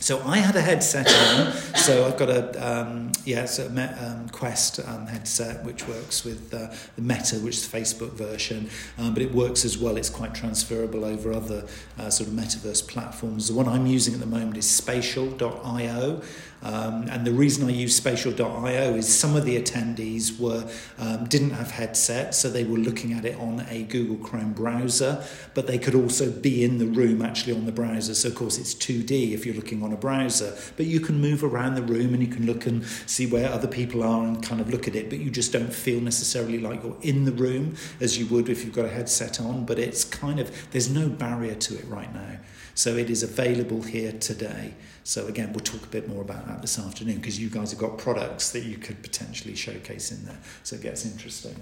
So 0.01 0.23
I 0.25 0.39
had 0.39 0.55
a 0.55 0.61
headset 0.61 1.09
on. 1.09 1.53
So 1.77 2.07
I've 2.07 2.17
got 2.17 2.31
a 2.31 2.53
um, 2.65 3.13
yeah, 3.25 3.45
so 3.45 3.67
a 3.67 4.07
um, 4.07 4.29
Quest 4.29 4.79
um, 4.87 5.07
headset 5.07 5.65
which 5.65 5.87
works 5.89 6.25
with 6.25 6.55
uh, 6.55 6.73
the 6.95 7.03
Meta, 7.03 7.37
which 7.37 7.57
is 7.57 7.69
the 7.69 7.77
Facebook 7.77 8.13
version, 8.13 8.71
um, 8.99 9.15
but 9.15 9.23
it 9.23 9.33
works 9.33 9.65
as 9.65 9.77
well. 9.77 9.97
It's 9.97 10.11
quite 10.11 10.35
transferable 10.35 11.05
over 11.05 11.33
other 11.33 11.67
uh, 11.99 12.11
sort 12.11 12.29
of 12.29 12.35
metaverse 12.35 12.87
platforms. 12.87 13.49
The 13.49 13.55
one 13.55 13.69
I'm 13.69 13.87
using 13.87 14.15
at 14.15 14.21
the 14.21 14.27
moment 14.27 14.57
is 14.57 14.69
Spatial.io. 14.69 16.23
Um, 16.63 17.07
and 17.11 17.25
the 17.27 17.33
reason 17.33 17.69
I 17.69 17.71
use 17.71 17.95
Spatial.io 17.95 18.95
is 18.95 19.07
some 19.07 19.37
of 19.37 19.45
the 19.45 19.61
attendees 19.61 20.39
were 20.39 20.69
um, 20.99 21.27
didn't 21.27 21.51
have 21.51 21.71
headsets, 21.71 22.39
so 22.39 22.49
they 22.49 22.65
were 22.65 22.79
looking 22.79 23.13
at 23.13 23.25
it 23.25 23.39
on 23.39 23.65
a 23.69 23.83
Google 23.85 24.17
Chrome 24.17 24.53
browser, 24.53 25.25
but 25.55 25.67
they 25.67 25.79
could 25.79 25.95
also 25.95 26.31
be 26.31 26.65
in 26.65 26.79
the 26.79 26.87
room 26.87 27.23
actually 27.23 27.53
on 27.53 27.67
the 27.67 27.73
browser. 27.73 28.15
So 28.15 28.29
of 28.29 28.35
course 28.35 28.59
it's 28.59 28.75
2D 28.75 29.33
if 29.33 29.45
you're 29.45 29.55
looking 29.55 29.83
on 29.83 29.93
a 29.93 29.96
browser, 29.97 30.57
but 30.77 30.87
you 30.87 31.01
can 31.01 31.21
move 31.21 31.43
around 31.43 31.75
the 31.75 31.83
room 31.83 32.15
and 32.15 32.23
you 32.23 32.29
can 32.29 32.47
look 32.47 32.67
and 32.67 32.85
see 32.85 33.27
where 33.27 33.51
other 33.51 33.69
people 33.69 34.03
are 34.03 34.25
and 34.25 34.43
kind 34.43 34.61
of 34.61 34.71
look 34.71 34.87
at 34.87 34.95
it, 34.95 35.11
but 35.11 35.19
you 35.19 35.31
just 35.31 35.53
don't 35.53 35.73
feel 35.73 36.01
necessarily 36.01 36.59
like 36.59 36.83
you're 36.83 36.97
in 37.03 37.25
the 37.25 37.33
room 37.33 37.75
as 38.01 38.19
you 38.19 38.27
would 38.27 38.49
if 38.49 38.65
you've 38.65 38.75
got 38.75 38.85
a 38.85 38.91
headset 38.91 39.41
on. 39.41 39.65
But 39.65 39.79
it's 39.79 40.05
kind 40.05 40.39
of 40.39 40.71
there's 40.71 40.91
no 40.91 41.09
barrier 41.09 41.55
to 41.55 41.79
it 41.79 41.87
right 41.87 42.13
now. 42.15 42.39
So 42.75 42.97
it 42.97 43.09
is 43.09 43.23
available 43.23 43.83
here 43.83 44.13
today. 44.13 44.75
So 45.03 45.27
again, 45.29 45.53
we'll 45.53 45.61
talk 45.61 45.83
a 45.83 45.89
bit 45.89 46.09
more 46.09 46.21
about 46.21 46.47
that 46.47 46.61
this 46.61 46.79
afternoon 46.79 47.17
because 47.17 47.41
you 47.41 47.49
guys 47.49 47.71
have 47.71 47.81
got 47.81 47.97
products 47.97 48.51
that 48.51 48.65
you 48.65 48.77
could 48.77 49.03
potentially 49.03 49.55
showcase 49.55 50.13
in 50.13 50.25
there. 50.27 50.39
So 50.63 50.77
it 50.77 50.83
gets 50.83 51.07
interesting. 51.07 51.57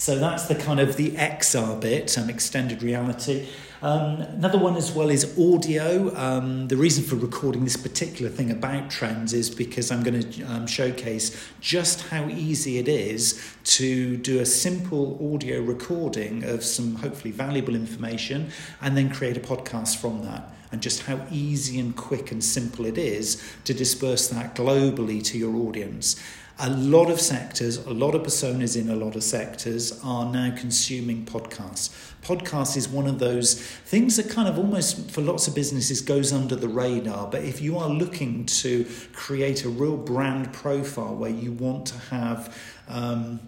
So 0.00 0.18
that's 0.18 0.46
the 0.46 0.54
kind 0.54 0.80
of 0.80 0.96
the 0.96 1.10
XR 1.10 1.78
bit, 1.78 2.16
um, 2.16 2.30
extended 2.30 2.82
reality. 2.82 3.46
Um, 3.82 4.22
another 4.22 4.56
one 4.56 4.76
as 4.76 4.90
well 4.92 5.10
is 5.10 5.38
audio. 5.38 6.16
Um, 6.16 6.68
the 6.68 6.76
reason 6.78 7.04
for 7.04 7.16
recording 7.16 7.64
this 7.64 7.76
particular 7.76 8.30
thing 8.30 8.50
about 8.50 8.88
trends 8.88 9.34
is 9.34 9.50
because 9.50 9.90
I'm 9.90 10.02
going 10.02 10.22
to 10.22 10.42
um, 10.44 10.66
showcase 10.66 11.38
just 11.60 12.08
how 12.08 12.26
easy 12.30 12.78
it 12.78 12.88
is 12.88 13.54
to 13.76 14.16
do 14.16 14.40
a 14.40 14.46
simple 14.46 15.34
audio 15.34 15.60
recording 15.60 16.44
of 16.44 16.64
some 16.64 16.94
hopefully 16.94 17.30
valuable 17.30 17.74
information 17.74 18.52
and 18.80 18.96
then 18.96 19.10
create 19.10 19.36
a 19.36 19.40
podcast 19.40 19.98
from 19.98 20.24
that 20.24 20.50
and 20.72 20.80
just 20.80 21.02
how 21.02 21.20
easy 21.30 21.78
and 21.78 21.94
quick 21.94 22.32
and 22.32 22.42
simple 22.42 22.86
it 22.86 22.96
is 22.96 23.42
to 23.64 23.74
disperse 23.74 24.28
that 24.28 24.54
globally 24.54 25.22
to 25.22 25.36
your 25.36 25.54
audience 25.56 26.16
a 26.60 26.70
lot 26.70 27.10
of 27.10 27.20
sectors, 27.20 27.78
a 27.78 27.90
lot 27.90 28.14
of 28.14 28.22
personas 28.22 28.78
in 28.78 28.90
a 28.90 28.96
lot 28.96 29.16
of 29.16 29.24
sectors 29.24 29.98
are 30.04 30.30
now 30.30 30.54
consuming 30.54 31.24
podcasts. 31.24 31.90
Podcast 32.22 32.76
is 32.76 32.86
one 32.86 33.06
of 33.06 33.18
those 33.18 33.54
things 33.54 34.16
that 34.16 34.28
kind 34.28 34.46
of 34.46 34.58
almost 34.58 35.10
for 35.10 35.22
lots 35.22 35.48
of 35.48 35.54
businesses 35.54 36.02
goes 36.02 36.32
under 36.32 36.54
the 36.54 36.68
radar. 36.68 37.28
But 37.28 37.44
if 37.44 37.62
you 37.62 37.78
are 37.78 37.88
looking 37.88 38.44
to 38.46 38.86
create 39.14 39.64
a 39.64 39.70
real 39.70 39.96
brand 39.96 40.52
profile 40.52 41.16
where 41.16 41.30
you 41.30 41.52
want 41.52 41.86
to 41.86 41.98
have 42.14 42.56
um, 42.88 43.40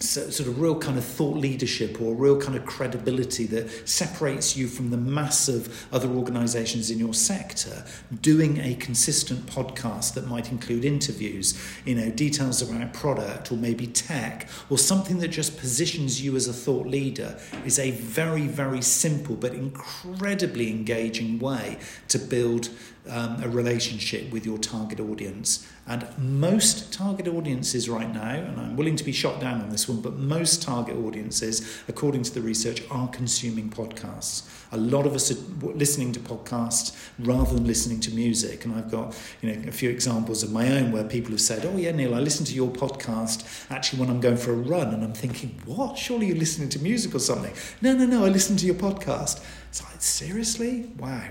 so, 0.00 0.30
sort 0.30 0.48
of 0.48 0.60
real 0.60 0.78
kind 0.78 0.96
of 0.96 1.04
thought 1.04 1.36
leadership 1.36 2.00
or 2.00 2.14
real 2.14 2.40
kind 2.40 2.56
of 2.56 2.64
credibility 2.64 3.46
that 3.46 3.88
separates 3.88 4.56
you 4.56 4.68
from 4.68 4.90
the 4.90 4.96
mass 4.96 5.48
of 5.48 5.86
other 5.92 6.08
organizations 6.08 6.90
in 6.90 6.98
your 6.98 7.14
sector 7.14 7.84
doing 8.20 8.58
a 8.58 8.74
consistent 8.76 9.44
podcast 9.46 10.14
that 10.14 10.28
might 10.28 10.52
include 10.52 10.84
interviews 10.84 11.60
you 11.84 11.94
know 11.94 12.10
details 12.10 12.62
about 12.62 12.92
product 12.92 13.50
or 13.50 13.56
maybe 13.56 13.86
tech 13.88 14.48
or 14.70 14.78
something 14.78 15.18
that 15.18 15.28
just 15.28 15.58
positions 15.58 16.22
you 16.22 16.36
as 16.36 16.46
a 16.46 16.52
thought 16.52 16.86
leader 16.86 17.38
is 17.64 17.78
a 17.78 17.90
very 17.90 18.46
very 18.46 18.82
simple 18.82 19.34
but 19.34 19.52
incredibly 19.52 20.70
engaging 20.70 21.40
way 21.40 21.76
to 22.06 22.18
build 22.18 22.70
um, 23.08 23.42
a 23.42 23.48
relationship 23.48 24.30
with 24.32 24.44
your 24.44 24.58
target 24.58 25.00
audience. 25.00 25.66
And 25.86 26.06
most 26.18 26.92
target 26.92 27.26
audiences 27.26 27.88
right 27.88 28.12
now, 28.12 28.34
and 28.34 28.60
I'm 28.60 28.76
willing 28.76 28.96
to 28.96 29.04
be 29.04 29.12
shot 29.12 29.40
down 29.40 29.62
on 29.62 29.70
this 29.70 29.88
one, 29.88 30.02
but 30.02 30.16
most 30.16 30.62
target 30.62 30.96
audiences, 30.96 31.80
according 31.88 32.24
to 32.24 32.34
the 32.34 32.42
research, 32.42 32.82
are 32.90 33.08
consuming 33.08 33.70
podcasts. 33.70 34.46
A 34.70 34.76
lot 34.76 35.06
of 35.06 35.14
us 35.14 35.30
are 35.30 35.66
listening 35.72 36.12
to 36.12 36.20
podcasts 36.20 36.94
rather 37.18 37.54
than 37.54 37.66
listening 37.66 38.00
to 38.00 38.10
music. 38.10 38.66
And 38.66 38.74
I've 38.74 38.90
got 38.90 39.18
you 39.40 39.50
know, 39.50 39.68
a 39.68 39.72
few 39.72 39.88
examples 39.88 40.42
of 40.42 40.52
my 40.52 40.70
own 40.72 40.92
where 40.92 41.04
people 41.04 41.30
have 41.30 41.40
said, 41.40 41.64
Oh, 41.64 41.76
yeah, 41.78 41.92
Neil, 41.92 42.14
I 42.14 42.18
listen 42.18 42.44
to 42.44 42.54
your 42.54 42.68
podcast 42.68 43.70
actually 43.70 44.00
when 44.00 44.10
I'm 44.10 44.20
going 44.20 44.36
for 44.36 44.52
a 44.52 44.56
run. 44.56 44.92
And 44.92 45.02
I'm 45.02 45.14
thinking, 45.14 45.58
What? 45.64 45.96
Surely 45.96 46.26
you're 46.26 46.36
listening 46.36 46.68
to 46.70 46.78
music 46.80 47.14
or 47.14 47.18
something. 47.18 47.54
No, 47.80 47.94
no, 47.94 48.04
no, 48.04 48.26
I 48.26 48.28
listen 48.28 48.58
to 48.58 48.66
your 48.66 48.74
podcast. 48.74 49.42
It's 49.70 49.82
like, 49.82 50.02
Seriously? 50.02 50.90
Wow. 50.98 51.28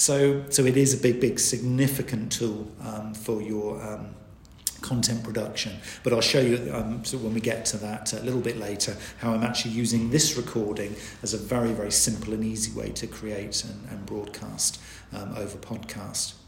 So, 0.00 0.44
so 0.48 0.64
it 0.64 0.78
is 0.78 0.94
a 0.94 0.96
big, 0.96 1.20
big, 1.20 1.38
significant 1.38 2.32
tool 2.32 2.66
um, 2.82 3.12
for 3.12 3.42
your 3.42 3.78
um, 3.82 4.14
content 4.80 5.22
production. 5.22 5.76
But 6.02 6.14
I'll 6.14 6.22
show 6.22 6.40
you 6.40 6.72
um, 6.72 7.04
so 7.04 7.18
when 7.18 7.34
we 7.34 7.40
get 7.42 7.66
to 7.66 7.76
that 7.76 8.14
a 8.14 8.20
little 8.22 8.40
bit 8.40 8.56
later 8.56 8.96
how 9.18 9.34
I'm 9.34 9.42
actually 9.42 9.72
using 9.72 10.08
this 10.08 10.38
recording 10.38 10.96
as 11.22 11.34
a 11.34 11.36
very, 11.36 11.72
very 11.72 11.92
simple 11.92 12.32
and 12.32 12.42
easy 12.42 12.72
way 12.72 12.88
to 12.92 13.06
create 13.06 13.62
and, 13.62 13.90
and 13.90 14.06
broadcast 14.06 14.80
um, 15.12 15.34
over 15.36 15.58
podcast. 15.58 16.39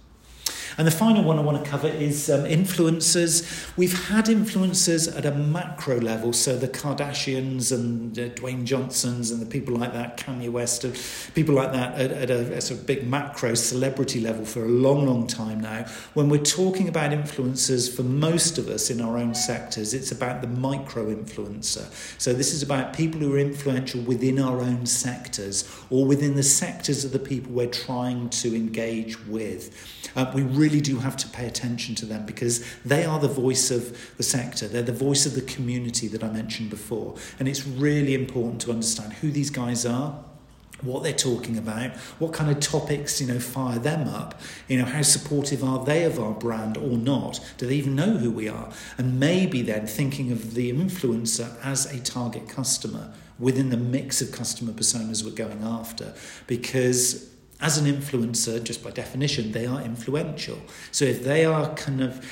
And 0.79 0.87
the 0.87 0.93
final 0.93 1.23
one 1.23 1.39
I 1.39 1.43
want 1.43 1.63
to 1.63 1.71
cover 1.71 1.89
is 1.89 2.31
um, 2.31 2.45
influencers. 2.45 3.77
We've 3.77 4.09
had 4.09 4.27
influencers 4.27 5.15
at 5.17 5.27
a 5.27 5.33
macro 5.33 6.01
level, 6.01 6.33
so 6.33 6.57
the 6.57 6.69
Kardashians 6.69 7.73
and 7.73 8.19
uh, 8.19 8.29
Dwayne 8.31 8.65
Johnsons 8.65 9.31
and 9.31 9.41
the 9.41 9.47
people 9.47 9.77
like 9.77 9.93
that, 9.93 10.17
Kanye 10.17 10.51
West, 10.51 10.85
people 11.35 11.55
like 11.55 11.73
that 11.73 11.99
at, 12.01 12.11
at 12.11 12.31
a, 12.31 12.55
a 12.55 12.61
sort 12.61 12.81
of 12.81 12.87
big 12.87 13.07
macro 13.07 13.55
celebrity 13.55 14.21
level 14.21 14.45
for 14.45 14.65
a 14.65 14.69
long, 14.69 15.07
long 15.07 15.27
time 15.27 15.61
now. 15.61 15.85
When 16.15 16.29
we're 16.29 16.43
talking 16.43 16.89
about 16.89 17.11
influencers, 17.11 17.95
for 17.95 18.03
most 18.03 18.59
of 18.59 18.69
us 18.69 18.91
in 18.91 19.01
our 19.01 19.19
own 19.19 19.35
sectors, 19.35 19.95
it's 19.95 20.13
about 20.13 20.41
the 20.41 20.49
micro 20.49 21.15
influencer. 21.15 21.87
So 22.21 22.33
this 22.33 22.53
is 22.53 22.63
about 22.63 22.95
people 22.95 23.21
who 23.21 23.35
are 23.35 23.39
influential 23.39 24.01
within 24.03 24.39
our 24.39 24.61
own 24.61 24.87
sectors 24.87 25.69
or 25.91 26.07
within 26.07 26.35
the 26.35 26.43
sectors 26.43 27.05
of 27.05 27.13
the 27.13 27.19
people 27.19 27.53
we're 27.53 27.67
trying 27.67 28.31
to 28.31 28.55
engage 28.55 29.25
with. 29.27 29.75
Uh, 30.15 30.31
we 30.35 30.43
really 30.43 30.62
do 30.69 30.99
have 30.99 31.17
to 31.19 31.29
pay 31.29 31.47
attention 31.47 31.95
to 31.97 32.07
them 32.07 32.27
because 32.27 32.65
they 32.85 33.05
are 33.05 33.19
the 33.19 33.29
voice 33.29 33.71
of 33.71 34.17
the 34.17 34.23
sector. 34.23 34.69
They're 34.69 34.83
the 34.83 34.93
voice 34.93 35.27
of 35.27 35.35
the 35.35 35.43
community 35.43 36.09
that 36.09 36.23
I 36.23 36.31
mentioned 36.31 36.71
before. 36.71 37.17
And 37.39 37.49
it's 37.49 37.67
really 37.67 38.15
important 38.15 38.61
to 38.63 38.71
understand 38.71 39.15
who 39.15 39.31
these 39.31 39.51
guys 39.51 39.87
are 39.87 40.25
what 40.83 41.03
they're 41.03 41.13
talking 41.13 41.57
about, 41.59 41.97
what 42.19 42.33
kind 42.33 42.51
of 42.51 42.61
topics, 42.61 43.21
you 43.21 43.27
know, 43.27 43.39
fire 43.39 43.79
them 43.79 44.09
up, 44.09 44.41
you 44.69 44.79
know, 44.79 44.85
how 44.85 45.03
supportive 45.03 45.63
are 45.63 45.85
they 45.85 46.05
of 46.05 46.19
our 46.19 46.33
brand 46.33 46.77
or 46.77 46.99
not? 46.99 47.41
Do 47.59 47.67
they 47.67 47.77
even 47.77 47.95
know 47.95 48.17
who 48.17 48.31
we 48.31 48.49
are? 48.49 48.71
And 48.99 49.19
maybe 49.19 49.63
then 49.63 49.87
thinking 49.87 50.33
of 50.33 50.55
the 50.55 50.73
influencer 50.73 51.55
as 51.65 51.87
a 51.87 52.01
target 52.01 52.49
customer 52.49 53.13
within 53.39 53.71
the 53.71 53.77
mix 53.77 54.21
of 54.21 54.33
customer 54.33 54.73
personas 54.73 55.25
we're 55.25 55.31
going 55.31 55.63
after. 55.63 56.15
Because 56.47 57.32
as 57.63 57.79
an 57.79 57.87
influencer, 57.87 58.63
just 58.63 58.83
by 58.83 58.91
definition, 58.91 59.53
they 59.53 59.67
are 59.67 59.81
influential. 59.81 60.59
So 60.91 61.05
if 61.05 61.23
they 61.23 61.45
are 61.45 61.73
kind 61.75 62.03
of 62.03 62.27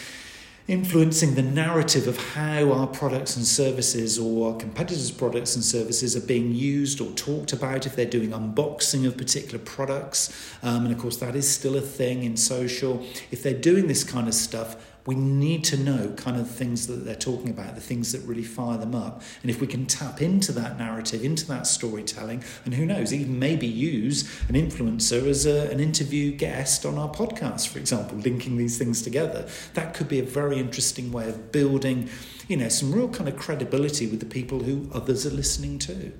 influencing 0.70 1.34
the 1.34 1.42
narrative 1.42 2.06
of 2.06 2.16
how 2.34 2.72
our 2.72 2.86
products 2.86 3.36
and 3.36 3.44
services 3.44 4.18
or 4.18 4.52
our 4.52 4.58
competitors' 4.58 5.10
products 5.10 5.56
and 5.56 5.64
services 5.64 6.16
are 6.16 6.26
being 6.26 6.54
used 6.54 7.00
or 7.00 7.10
talked 7.12 7.52
about, 7.52 7.86
if 7.86 7.96
they're 7.96 8.04
doing 8.04 8.30
unboxing 8.30 9.06
of 9.06 9.16
particular 9.16 9.58
products. 9.58 10.54
Um, 10.62 10.84
and 10.84 10.94
of 10.94 11.00
course, 11.00 11.16
that 11.16 11.34
is 11.34 11.50
still 11.50 11.76
a 11.76 11.80
thing 11.80 12.22
in 12.22 12.36
social. 12.36 13.04
If 13.30 13.42
they're 13.42 13.52
doing 13.54 13.88
this 13.88 14.04
kind 14.04 14.28
of 14.28 14.34
stuff, 14.34 14.89
we 15.06 15.14
need 15.14 15.64
to 15.64 15.76
know 15.76 16.12
kind 16.16 16.36
of 16.36 16.50
things 16.50 16.86
that 16.86 17.04
they're 17.04 17.14
talking 17.14 17.50
about, 17.50 17.74
the 17.74 17.80
things 17.80 18.12
that 18.12 18.20
really 18.22 18.42
fire 18.42 18.78
them 18.78 18.94
up. 18.94 19.22
And 19.42 19.50
if 19.50 19.60
we 19.60 19.66
can 19.66 19.86
tap 19.86 20.20
into 20.20 20.52
that 20.52 20.78
narrative, 20.78 21.24
into 21.24 21.46
that 21.48 21.66
storytelling, 21.66 22.44
and 22.64 22.74
who 22.74 22.86
knows, 22.86 23.12
even 23.12 23.38
maybe 23.38 23.66
use 23.66 24.40
an 24.48 24.54
influencer 24.54 25.26
as 25.26 25.46
a, 25.46 25.70
an 25.70 25.80
interview 25.80 26.32
guest 26.32 26.84
on 26.84 26.98
our 26.98 27.08
podcast, 27.08 27.68
for 27.68 27.78
example, 27.78 28.18
linking 28.18 28.56
these 28.56 28.78
things 28.78 29.02
together, 29.02 29.48
that 29.74 29.94
could 29.94 30.08
be 30.08 30.18
a 30.18 30.24
very 30.24 30.58
interesting 30.58 31.12
way 31.12 31.28
of 31.28 31.52
building, 31.52 32.08
you 32.50 32.56
know, 32.56 32.68
some 32.68 32.92
real 32.92 33.08
kind 33.08 33.28
of 33.28 33.36
credibility 33.36 34.08
with 34.08 34.18
the 34.18 34.26
people 34.26 34.64
who 34.64 34.90
others 34.92 35.24
are 35.24 35.30
listening 35.30 35.78
to. 35.78 36.12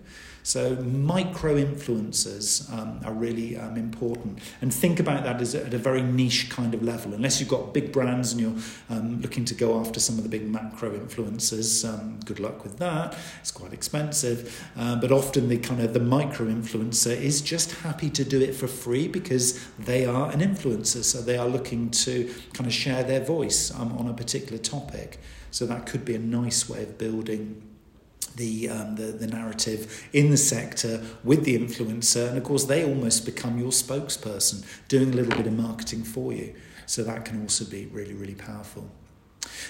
So 0.45 0.77
micro 0.77 1.57
influencers 1.57 2.73
um, 2.73 3.01
are 3.05 3.13
really 3.13 3.59
um, 3.59 3.77
important, 3.77 4.39
and 4.63 4.73
think 4.73 4.99
about 4.99 5.25
that 5.25 5.41
as 5.41 5.55
at 5.55 5.75
a 5.75 5.79
very 5.79 6.03
niche 6.03 6.49
kind 6.49 6.73
of 6.73 6.83
level. 6.83 7.13
Unless 7.13 7.41
you've 7.41 7.51
got 7.51 7.75
big 7.75 7.93
brands 7.93 8.33
and 8.33 8.41
you're 8.41 8.55
um, 8.89 9.21
looking 9.21 9.45
to 9.47 9.55
go 9.55 9.79
after 9.79 10.01
some 10.01 10.17
of 10.17 10.23
the 10.23 10.31
big 10.31 10.49
macro 10.49 10.97
influencers, 10.97 11.87
um, 11.87 12.21
good 12.25 12.41
luck 12.41 12.63
with 12.63 12.79
that. 12.79 13.19
It's 13.41 13.51
quite 13.51 13.75
expensive, 13.75 14.67
uh, 14.79 14.97
but 14.97 15.13
often 15.13 15.49
the 15.49 15.59
kind 15.59 15.83
of 15.83 15.93
the 15.93 16.01
micro 16.01 16.47
influencer 16.47 17.15
is 17.15 17.43
just 17.43 17.73
happy 17.73 18.09
to 18.09 18.25
do 18.25 18.41
it 18.41 18.55
for 18.55 18.67
free 18.67 19.09
because 19.09 19.63
they 19.79 20.07
are 20.07 20.31
an 20.31 20.41
influencer, 20.41 21.05
so 21.05 21.21
they 21.21 21.37
are 21.37 21.49
looking 21.49 21.91
to 21.91 22.33
kind 22.55 22.67
of 22.67 22.73
share 22.73 23.03
their 23.03 23.21
voice 23.21 23.75
um, 23.75 23.93
on 23.99 24.09
a 24.09 24.15
particular 24.15 24.59
topic. 24.59 25.19
So 25.51 25.67
that 25.67 25.87
could 25.87 26.05
be 26.05 26.15
a 26.15 26.19
nice 26.19 26.69
way 26.69 26.83
of 26.83 26.99
building 26.99 27.63
the, 28.37 28.69
um, 28.69 28.97
the, 28.97 29.05
the 29.07 29.27
narrative 29.27 30.09
in 30.13 30.31
the 30.31 30.37
sector 30.37 31.03
with 31.25 31.45
the 31.45 31.59
influencer, 31.59 32.29
and 32.29 32.39
of 32.39 32.45
course 32.45 32.65
they 32.65 32.85
almost 32.85 33.27
become 33.27 33.59
your 33.59 33.71
spokesperson, 33.71 34.65
doing 34.89 35.13
a 35.13 35.17
little 35.17 35.37
bit 35.37 35.47
of 35.47 35.53
marketing 35.53 36.05
for 36.05 36.33
you. 36.33 36.55
So 36.87 37.03
that 37.05 37.25
can 37.25 37.43
also 37.43 37.65
be 37.65 37.87
really 37.87 38.15
really 38.15 38.35
powerful. 38.35 38.91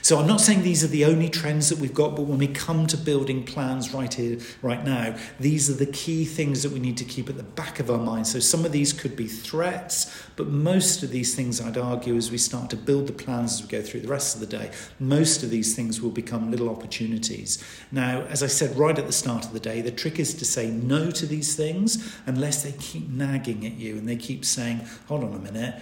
So 0.02 0.18
I'm 0.18 0.26
not 0.26 0.40
saying 0.40 0.62
these 0.62 0.82
are 0.82 0.88
the 0.88 1.04
only 1.04 1.28
trends 1.28 1.68
that 1.68 1.78
we've 1.78 1.94
got, 1.94 2.16
but 2.16 2.22
when 2.22 2.38
we 2.38 2.48
come 2.48 2.86
to 2.86 2.96
building 2.96 3.44
plans 3.44 3.92
right 3.92 4.12
here, 4.12 4.38
right 4.62 4.84
now, 4.84 5.14
these 5.38 5.70
are 5.70 5.74
the 5.74 5.86
key 5.86 6.24
things 6.24 6.62
that 6.62 6.72
we 6.72 6.80
need 6.80 6.96
to 6.96 7.04
keep 7.04 7.28
at 7.28 7.36
the 7.36 7.42
back 7.42 7.80
of 7.80 7.90
our 7.90 7.98
mind. 7.98 8.26
So 8.26 8.40
some 8.40 8.64
of 8.64 8.72
these 8.72 8.92
could 8.92 9.14
be 9.14 9.26
threats, 9.26 10.26
but 10.36 10.48
most 10.48 11.02
of 11.02 11.10
these 11.10 11.34
things, 11.34 11.60
I'd 11.60 11.76
argue, 11.76 12.16
as 12.16 12.30
we 12.30 12.38
start 12.38 12.70
to 12.70 12.76
build 12.76 13.06
the 13.06 13.12
plans 13.12 13.54
as 13.54 13.62
we 13.62 13.68
go 13.68 13.82
through 13.82 14.00
the 14.00 14.08
rest 14.08 14.34
of 14.34 14.40
the 14.40 14.46
day, 14.46 14.70
most 14.98 15.42
of 15.42 15.50
these 15.50 15.76
things 15.76 16.00
will 16.00 16.10
become 16.10 16.50
little 16.50 16.70
opportunities. 16.70 17.62
Now, 17.92 18.22
as 18.22 18.42
I 18.42 18.48
said 18.48 18.76
right 18.76 18.98
at 18.98 19.06
the 19.06 19.12
start 19.12 19.44
of 19.44 19.52
the 19.52 19.60
day, 19.60 19.80
the 19.82 19.90
trick 19.90 20.18
is 20.18 20.34
to 20.34 20.44
say 20.44 20.70
no 20.70 21.10
to 21.10 21.26
these 21.26 21.54
things 21.54 22.16
unless 22.26 22.62
they 22.62 22.72
keep 22.72 23.08
nagging 23.08 23.66
at 23.66 23.74
you 23.74 23.98
and 23.98 24.08
they 24.08 24.16
keep 24.16 24.44
saying, 24.44 24.80
hold 25.06 25.24
on 25.24 25.34
a 25.34 25.38
minute 25.38 25.80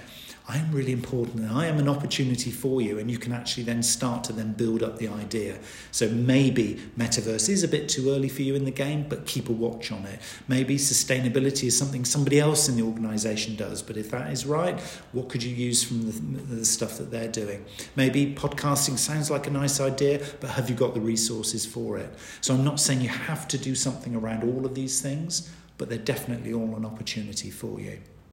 I 0.50 0.56
am 0.56 0.72
really 0.72 0.92
important 0.92 1.40
and 1.40 1.50
I 1.50 1.66
am 1.66 1.78
an 1.78 1.90
opportunity 1.90 2.50
for 2.50 2.80
you. 2.80 2.98
And 2.98 3.10
you 3.10 3.18
can 3.18 3.32
actually 3.32 3.64
then 3.64 3.82
start 3.82 4.24
to 4.24 4.32
then 4.32 4.54
build 4.54 4.82
up 4.82 4.96
the 4.96 5.08
idea. 5.08 5.58
So 5.90 6.08
maybe 6.08 6.80
metaverse 6.98 7.50
is 7.50 7.62
a 7.62 7.68
bit 7.68 7.86
too 7.90 8.10
early 8.10 8.30
for 8.30 8.40
you 8.40 8.54
in 8.54 8.64
the 8.64 8.70
game, 8.70 9.04
but 9.06 9.26
keep 9.26 9.50
a 9.50 9.52
watch 9.52 9.92
on 9.92 10.06
it. 10.06 10.20
Maybe 10.48 10.76
sustainability 10.76 11.64
is 11.64 11.76
something 11.76 12.06
somebody 12.06 12.40
else 12.40 12.66
in 12.66 12.76
the 12.76 12.82
organization 12.82 13.56
does. 13.56 13.82
But 13.82 13.98
if 13.98 14.10
that 14.10 14.32
is 14.32 14.46
right, 14.46 14.80
what 15.12 15.28
could 15.28 15.42
you 15.42 15.54
use 15.54 15.84
from 15.84 16.06
the, 16.06 16.54
the 16.56 16.64
stuff 16.64 16.96
that 16.96 17.10
they're 17.10 17.30
doing? 17.30 17.66
Maybe 17.94 18.34
podcasting 18.34 18.96
sounds 18.96 19.30
like 19.30 19.46
a 19.46 19.50
nice 19.50 19.80
idea, 19.80 20.24
but 20.40 20.48
have 20.50 20.70
you 20.70 20.76
got 20.76 20.94
the 20.94 21.00
resources 21.00 21.66
for 21.66 21.98
it? 21.98 22.08
So 22.40 22.54
I'm 22.54 22.64
not 22.64 22.80
saying 22.80 23.02
you 23.02 23.10
have 23.10 23.48
to 23.48 23.58
do 23.58 23.74
something 23.74 24.16
around 24.16 24.44
all 24.44 24.64
of 24.64 24.74
these 24.74 25.02
things, 25.02 25.52
but 25.76 25.90
they're 25.90 25.98
definitely 25.98 26.54
all 26.54 26.74
an 26.74 26.86
opportunity 26.86 27.50
for 27.50 27.78
you. 27.78 27.98